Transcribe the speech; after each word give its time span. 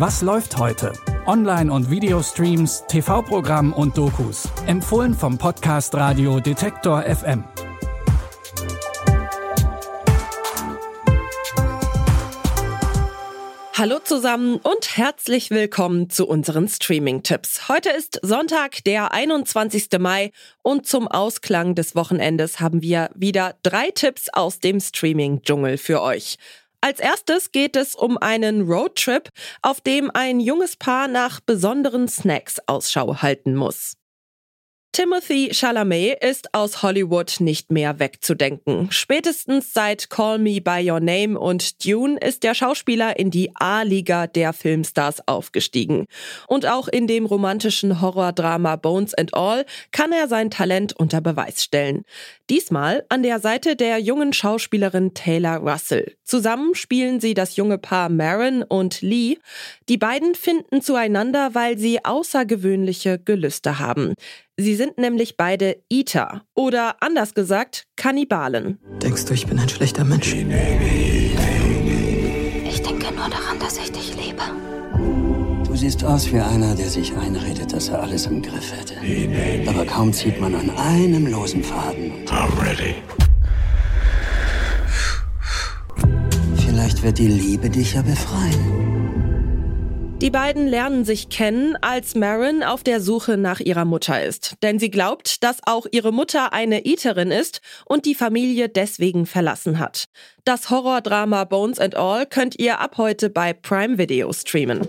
Was 0.00 0.22
läuft 0.22 0.56
heute? 0.56 0.94
Online- 1.26 1.70
und 1.70 1.90
Videostreams, 1.90 2.84
TV-Programm 2.88 3.74
und 3.74 3.98
Dokus. 3.98 4.48
Empfohlen 4.66 5.12
vom 5.12 5.36
Podcast 5.36 5.94
Radio 5.94 6.40
Detektor 6.40 7.02
FM. 7.02 7.44
Hallo 13.74 13.98
zusammen 13.98 14.56
und 14.56 14.96
herzlich 14.96 15.50
willkommen 15.50 16.08
zu 16.08 16.26
unseren 16.26 16.66
Streaming-Tipps. 16.68 17.68
Heute 17.68 17.90
ist 17.90 18.20
Sonntag, 18.22 18.82
der 18.84 19.12
21. 19.12 19.88
Mai 19.98 20.32
und 20.62 20.86
zum 20.86 21.08
Ausklang 21.08 21.74
des 21.74 21.94
Wochenendes 21.94 22.58
haben 22.58 22.80
wir 22.80 23.10
wieder 23.14 23.54
drei 23.62 23.90
Tipps 23.90 24.30
aus 24.32 24.60
dem 24.60 24.80
Streaming-Dschungel 24.80 25.76
für 25.76 26.00
euch. 26.00 26.38
Als 26.82 26.98
erstes 26.98 27.52
geht 27.52 27.76
es 27.76 27.94
um 27.94 28.16
einen 28.16 28.62
Roadtrip, 28.62 29.28
auf 29.60 29.82
dem 29.82 30.10
ein 30.14 30.40
junges 30.40 30.76
Paar 30.76 31.08
nach 31.08 31.40
besonderen 31.40 32.08
Snacks 32.08 32.56
Ausschau 32.66 33.16
halten 33.20 33.54
muss. 33.54 33.99
Timothy 34.92 35.50
Chalamet 35.52 36.18
ist 36.20 36.52
aus 36.52 36.82
Hollywood 36.82 37.36
nicht 37.38 37.70
mehr 37.70 38.00
wegzudenken. 38.00 38.88
Spätestens 38.90 39.72
seit 39.72 40.10
Call 40.10 40.40
Me 40.40 40.60
By 40.60 40.90
Your 40.90 40.98
Name 40.98 41.38
und 41.38 41.86
Dune 41.86 42.18
ist 42.18 42.42
der 42.42 42.54
Schauspieler 42.54 43.16
in 43.16 43.30
die 43.30 43.52
A-Liga 43.54 44.26
der 44.26 44.52
Filmstars 44.52 45.28
aufgestiegen. 45.28 46.06
Und 46.48 46.66
auch 46.66 46.88
in 46.88 47.06
dem 47.06 47.24
romantischen 47.24 48.00
Horrordrama 48.00 48.74
Bones 48.74 49.14
and 49.14 49.32
All 49.32 49.64
kann 49.92 50.10
er 50.10 50.26
sein 50.26 50.50
Talent 50.50 50.92
unter 50.92 51.20
Beweis 51.20 51.62
stellen. 51.62 52.02
Diesmal 52.50 53.04
an 53.10 53.22
der 53.22 53.38
Seite 53.38 53.76
der 53.76 53.98
jungen 53.98 54.32
Schauspielerin 54.32 55.14
Taylor 55.14 55.58
Russell. 55.58 56.16
Zusammen 56.24 56.74
spielen 56.74 57.20
sie 57.20 57.34
das 57.34 57.54
junge 57.54 57.78
Paar 57.78 58.08
Marin 58.08 58.64
und 58.64 59.02
Lee. 59.02 59.38
Die 59.88 59.98
beiden 59.98 60.34
finden 60.34 60.82
zueinander, 60.82 61.54
weil 61.54 61.78
sie 61.78 62.04
außergewöhnliche 62.04 63.20
Gelüste 63.20 63.78
haben. 63.78 64.14
Sie 64.60 64.74
sind 64.74 64.98
nämlich 64.98 65.38
beide 65.38 65.82
Eater 65.88 66.42
oder 66.54 67.02
anders 67.02 67.32
gesagt 67.32 67.86
Kannibalen. 67.96 68.78
Denkst 69.02 69.24
du, 69.24 69.32
ich 69.32 69.46
bin 69.46 69.58
ein 69.58 69.70
schlechter 69.70 70.04
Mensch? 70.04 70.34
Ich 70.34 70.42
denke 72.82 73.06
nur 73.14 73.30
daran, 73.30 73.58
dass 73.58 73.78
ich 73.78 73.90
dich 73.90 74.14
liebe. 74.16 74.42
Du 75.66 75.74
siehst 75.74 76.04
aus 76.04 76.30
wie 76.30 76.40
einer, 76.40 76.74
der 76.74 76.90
sich 76.90 77.16
einredet, 77.16 77.72
dass 77.72 77.88
er 77.88 78.02
alles 78.02 78.26
im 78.26 78.42
Griff 78.42 78.70
hätte. 78.76 78.96
Aber 79.66 79.86
kaum 79.86 80.12
zieht 80.12 80.38
man 80.38 80.54
an 80.54 80.68
einem 80.76 81.26
losen 81.26 81.64
Faden. 81.64 82.26
I'm 82.26 82.50
ready. 82.60 82.96
Vielleicht 86.56 87.02
wird 87.02 87.16
die 87.16 87.28
Liebe 87.28 87.70
dich 87.70 87.94
ja 87.94 88.02
befreien. 88.02 89.19
Die 90.20 90.30
beiden 90.30 90.66
lernen 90.66 91.06
sich 91.06 91.30
kennen, 91.30 91.76
als 91.80 92.14
Marin 92.14 92.62
auf 92.62 92.82
der 92.82 93.00
Suche 93.00 93.38
nach 93.38 93.58
ihrer 93.58 93.86
Mutter 93.86 94.22
ist. 94.22 94.56
Denn 94.62 94.78
sie 94.78 94.90
glaubt, 94.90 95.42
dass 95.42 95.60
auch 95.64 95.86
ihre 95.92 96.12
Mutter 96.12 96.52
eine 96.52 96.84
Eaterin 96.84 97.30
ist 97.30 97.62
und 97.86 98.04
die 98.04 98.14
Familie 98.14 98.68
deswegen 98.68 99.24
verlassen 99.24 99.78
hat. 99.78 100.04
Das 100.44 100.68
Horrordrama 100.68 101.44
Bones 101.44 101.78
and 101.78 101.94
All 101.94 102.26
könnt 102.26 102.58
ihr 102.58 102.80
ab 102.80 102.98
heute 102.98 103.30
bei 103.30 103.54
Prime 103.54 103.96
Video 103.96 104.30
streamen. 104.34 104.86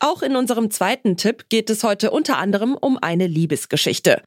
Auch 0.00 0.22
in 0.22 0.34
unserem 0.34 0.72
zweiten 0.72 1.16
Tipp 1.16 1.48
geht 1.48 1.70
es 1.70 1.84
heute 1.84 2.10
unter 2.10 2.38
anderem 2.38 2.76
um 2.78 2.98
eine 3.00 3.28
Liebesgeschichte. 3.28 4.22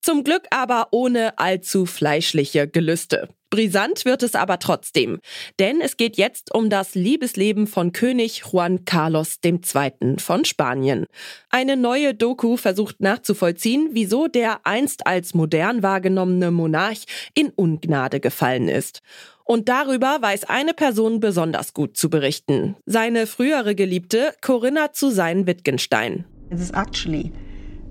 Zum 0.00 0.22
Glück 0.22 0.44
aber 0.50 0.88
ohne 0.92 1.36
allzu 1.40 1.86
fleischliche 1.86 2.68
Gelüste. 2.68 3.28
Brisant 3.50 4.04
wird 4.04 4.22
es 4.22 4.34
aber 4.34 4.58
trotzdem, 4.58 5.20
denn 5.58 5.80
es 5.80 5.96
geht 5.96 6.18
jetzt 6.18 6.54
um 6.54 6.68
das 6.68 6.94
Liebesleben 6.94 7.66
von 7.66 7.92
König 7.92 8.42
Juan 8.52 8.84
Carlos 8.84 9.38
II. 9.42 10.16
von 10.18 10.44
Spanien. 10.44 11.06
Eine 11.48 11.76
neue 11.76 12.14
Doku 12.14 12.58
versucht 12.58 13.00
nachzuvollziehen, 13.00 13.90
wieso 13.92 14.28
der 14.28 14.66
einst 14.66 15.06
als 15.06 15.32
modern 15.32 15.82
wahrgenommene 15.82 16.50
Monarch 16.50 17.04
in 17.34 17.50
Ungnade 17.50 18.20
gefallen 18.20 18.68
ist. 18.68 19.00
Und 19.44 19.70
darüber 19.70 20.18
weiß 20.20 20.44
eine 20.44 20.74
Person 20.74 21.20
besonders 21.20 21.72
gut 21.72 21.96
zu 21.96 22.10
berichten. 22.10 22.76
Seine 22.84 23.26
frühere 23.26 23.74
Geliebte 23.74 24.34
Corinna 24.42 24.92
zu 24.92 25.10
sein 25.10 25.46
Wittgenstein. 25.46 26.26
It 26.50 26.60
is 26.60 26.70
actually 26.72 27.32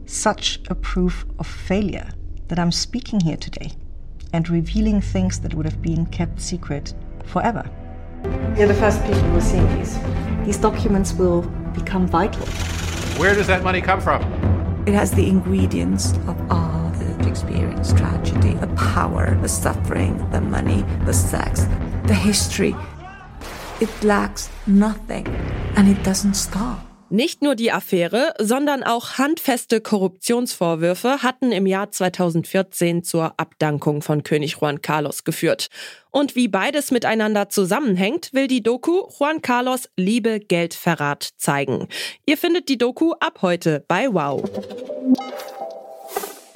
such 0.06 0.60
a 0.70 0.76
proof 0.76 1.26
of 1.40 1.48
failure 1.48 2.08
that 2.48 2.60
I'm 2.60 2.72
speaking 2.72 3.20
here 3.20 3.40
today 3.40 3.72
and 4.34 4.50
revealing 4.50 5.02
things 5.02 5.40
that 5.40 5.54
would 5.54 5.66
have 5.66 5.82
been 5.82 6.06
kept 6.08 6.42
secret 6.42 6.94
forever. 7.26 7.70
You're 8.58 8.68
the 8.68 8.74
first 8.74 9.02
people 9.04 9.20
who 9.20 9.38
are 9.38 9.42
seeing 9.42 9.68
these. 9.78 9.98
These 10.46 10.58
documents 10.58 11.14
will 11.14 11.42
become 11.74 12.08
vital. 12.08 12.46
Where 13.20 13.36
does 13.36 13.48
that 13.48 13.64
money 13.64 13.82
come 13.82 14.02
from? 14.02 14.22
It 14.88 14.94
has 14.94 15.12
the 15.12 15.28
ingredients 15.28 16.14
of 16.28 16.52
all 16.52 16.90
the 16.92 17.28
experience 17.28 17.94
tragedy, 17.94 18.54
the 18.54 18.68
power, 18.76 19.36
the 19.42 19.50
suffering, 19.50 20.18
the 20.32 20.42
money, 20.42 20.84
the 21.06 21.14
sex, 21.14 21.66
the 22.06 22.14
history. 22.14 22.76
It 23.82 23.90
lacks 24.04 24.50
nothing 24.66 25.28
and 25.76 25.88
it 25.88 26.02
doesn't 26.04 26.36
stop. 26.36 26.87
Nicht 27.10 27.42
nur 27.42 27.56
die 27.56 27.72
Affäre, 27.72 28.34
sondern 28.38 28.84
auch 28.84 29.18
handfeste 29.18 29.80
Korruptionsvorwürfe 29.80 31.24
hatten 31.24 31.54
im 31.54 31.66
Jahr 31.66 31.90
2014 31.90 33.02
zur 33.04 33.40
Abdankung 33.40 34.02
von 34.02 34.24
König 34.24 34.58
Juan 34.60 34.82
Carlos 34.82 35.24
geführt. 35.24 35.70
Und 36.12 36.36
wie 36.36 36.50
beides 36.50 36.92
miteinander 36.92 37.48
zusammenhängt, 37.48 38.34
will 38.34 38.48
die 38.48 38.62
Doku 38.62 39.04
Juan 39.18 39.42
Carlos 39.42 39.90
Liebe, 39.96 40.42
Geld, 40.42 40.74
Verrat 40.74 41.30
zeigen. 41.38 41.88
Ihr 42.26 42.38
findet 42.38 42.68
die 42.68 42.78
Doku 42.78 43.14
ab 43.20 43.40
heute 43.42 43.86
bei 43.88 44.12
Wow. 44.12 44.44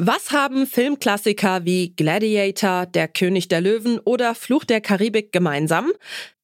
Was 0.04 0.32
haben 0.32 0.66
Filmklassiker 0.66 1.64
wie 1.64 1.94
Gladiator, 1.96 2.88
Der 2.88 3.08
König 3.08 3.50
der 3.50 3.62
Löwen 3.62 4.00
oder 4.00 4.34
Fluch 4.34 4.64
der 4.64 4.82
Karibik 4.82 5.32
gemeinsam? 5.32 5.92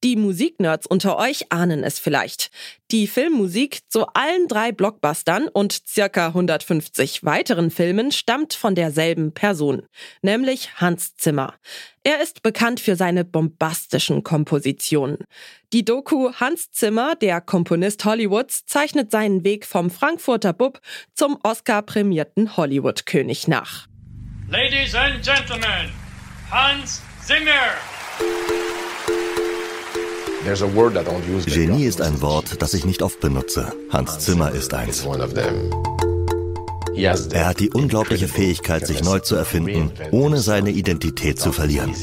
Die 0.04 0.16
Musiknerds 0.16 0.86
unter 0.86 1.18
euch 1.18 1.52
ahnen 1.52 1.84
es 1.84 1.98
vielleicht. 1.98 2.52
Die 2.90 3.08
Filmmusik 3.08 3.80
zu 3.90 4.08
allen 4.14 4.48
drei 4.48 4.72
Blockbustern 4.72 5.50
und 5.50 5.74
circa 5.86 6.28
150 6.28 7.26
weiteren 7.26 7.70
Filmen 7.70 8.14
stammt 8.14 8.54
von 8.54 8.76
derselben 8.76 9.34
Person, 9.34 9.86
nämlich 10.22 10.76
Hans 10.76 11.18
Zimmer. 11.18 11.56
Er 12.06 12.22
ist 12.22 12.44
bekannt 12.44 12.80
für 12.80 12.96
seine 12.96 13.26
bombastischen 13.26 14.24
Kompositionen. 14.24 15.18
Die 15.74 15.84
Doku 15.84 16.32
Hans 16.36 16.72
Zimmer, 16.72 17.16
der 17.16 17.42
Komponist 17.42 18.06
Hollywoods, 18.06 18.66
zeichnet 18.66 19.12
seinen 19.12 19.44
Weg 19.44 19.66
vom 19.66 19.90
Frankfurter 19.90 20.54
Bub 20.54 20.80
zum 21.14 21.38
Oscar-prämierten 21.44 22.56
Hollywood-König 22.56 23.50
nach. 23.50 23.88
Ladies 24.50 24.96
and 24.96 25.22
Gentlemen, 25.22 25.92
Hans 26.50 27.02
Zimmer! 27.22 27.97
Genie 31.46 31.86
ist 31.86 32.02
ein 32.02 32.22
Wort, 32.22 32.62
das 32.62 32.74
ich 32.74 32.86
nicht 32.86 33.02
oft 33.02 33.20
benutze. 33.20 33.74
Hans 33.90 34.20
Zimmer 34.20 34.52
ist 34.52 34.74
eins. 34.74 35.06
Er 36.96 37.46
hat 37.46 37.60
die 37.60 37.70
unglaubliche 37.70 38.28
Fähigkeit, 38.28 38.88
sich 38.88 39.04
neu 39.04 39.20
zu 39.20 39.36
erfinden, 39.36 39.92
ohne 40.12 40.40
seine 40.40 40.72
Identität 40.72 41.40
zu 41.40 41.52
verlieren. 41.52 41.94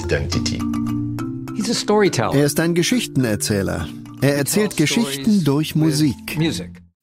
Er 2.33 2.45
ist 2.45 2.61
ein 2.61 2.75
Geschichtenerzähler. 2.75 3.89
Er 4.21 4.37
erzählt 4.37 4.77
Geschichten 4.77 5.45
durch 5.45 5.75
Musik. 5.75 6.39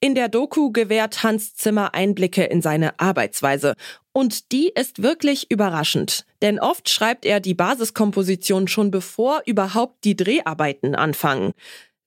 In 0.04 0.16
der 0.16 0.30
Doku 0.30 0.72
gewährt 0.72 1.22
Hans 1.22 1.54
Zimmer 1.54 1.94
Einblicke 1.94 2.44
in 2.44 2.64
seine 2.64 3.00
Arbeitsweise. 3.00 3.76
Und 4.14 4.52
die 4.52 4.70
ist 4.70 5.04
wirklich 5.04 5.52
überraschend. 5.52 6.26
Denn 6.42 6.60
oft 6.60 6.90
schreibt 6.90 7.24
er 7.24 7.40
die 7.40 7.54
Basiskomposition 7.54 8.68
schon 8.68 8.90
bevor 8.90 9.44
überhaupt 9.46 10.04
die 10.04 10.16
Dreharbeiten 10.16 10.96
anfangen. 10.96 11.52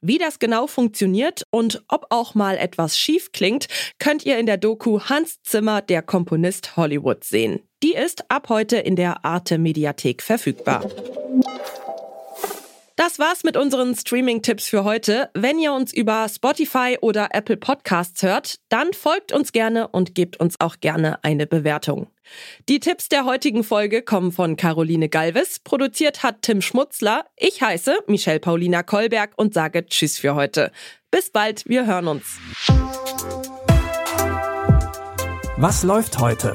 Wie 0.00 0.18
das 0.18 0.40
genau 0.40 0.66
funktioniert 0.66 1.44
und 1.50 1.84
ob 1.86 2.06
auch 2.10 2.34
mal 2.34 2.58
etwas 2.58 2.98
schief 2.98 3.30
klingt, 3.30 3.68
könnt 4.00 4.26
ihr 4.26 4.38
in 4.38 4.46
der 4.46 4.56
Doku 4.56 4.98
Hans 5.00 5.40
Zimmer, 5.42 5.80
der 5.80 6.02
Komponist 6.02 6.76
Hollywood 6.76 7.22
sehen. 7.22 7.60
Die 7.84 7.94
ist 7.94 8.28
ab 8.28 8.48
heute 8.48 8.76
in 8.76 8.96
der 8.96 9.24
Arte 9.24 9.56
Mediathek 9.56 10.20
verfügbar. 10.20 10.84
Das 12.96 13.18
war's 13.18 13.42
mit 13.42 13.56
unseren 13.56 13.96
Streaming-Tipps 13.96 14.68
für 14.68 14.84
heute. 14.84 15.28
Wenn 15.34 15.58
ihr 15.58 15.72
uns 15.72 15.92
über 15.92 16.28
Spotify 16.28 16.96
oder 17.00 17.30
Apple 17.32 17.56
Podcasts 17.56 18.22
hört, 18.22 18.60
dann 18.68 18.92
folgt 18.92 19.32
uns 19.32 19.50
gerne 19.50 19.88
und 19.88 20.14
gebt 20.14 20.38
uns 20.38 20.60
auch 20.60 20.76
gerne 20.78 21.22
eine 21.24 21.48
Bewertung. 21.48 22.06
Die 22.68 22.78
Tipps 22.78 23.08
der 23.08 23.24
heutigen 23.24 23.64
Folge 23.64 24.02
kommen 24.02 24.30
von 24.30 24.56
Caroline 24.56 25.08
Galvis. 25.08 25.58
Produziert 25.58 26.22
hat 26.22 26.42
Tim 26.42 26.62
Schmutzler. 26.62 27.24
Ich 27.36 27.60
heiße 27.62 27.98
Michelle 28.06 28.38
Paulina 28.38 28.84
Kolberg 28.84 29.32
und 29.36 29.54
sage 29.54 29.86
Tschüss 29.86 30.18
für 30.18 30.36
heute. 30.36 30.70
Bis 31.10 31.30
bald, 31.30 31.68
wir 31.68 31.86
hören 31.86 32.06
uns. 32.06 32.38
Was 35.56 35.82
läuft 35.82 36.20
heute? 36.20 36.54